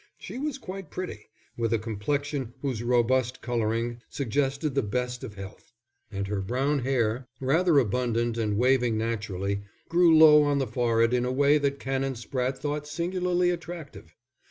She 0.17 0.39
was 0.39 0.57
quite 0.57 0.89
pretty, 0.89 1.29
with 1.55 1.71
a 1.73 1.77
complexion 1.77 2.55
whose 2.63 2.81
robust 2.81 3.39
colouring 3.43 4.01
suggested 4.09 4.73
the 4.73 4.81
best 4.81 5.23
of 5.23 5.35
health; 5.35 5.71
and 6.11 6.25
her 6.25 6.41
brown 6.41 6.79
hair, 6.79 7.27
rather 7.39 7.77
abundant 7.77 8.35
and 8.35 8.57
waving 8.57 8.97
naturally, 8.97 9.61
grew 9.89 10.17
low 10.17 10.41
on 10.41 10.57
the 10.57 10.65
forehead 10.65 11.13
in 11.13 11.23
a 11.23 11.31
way 11.31 11.59
that 11.59 11.77
Canon 11.77 12.13
Spratte 12.15 12.57
thought 12.57 12.87
singularly 12.87 13.51
attractive. 13.51 14.15